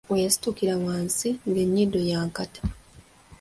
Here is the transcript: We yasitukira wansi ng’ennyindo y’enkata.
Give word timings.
We 0.09 0.17
yasitukira 0.25 0.73
wansi 0.85 1.29
ng’ennyindo 1.47 1.99
y’enkata. 2.07 2.61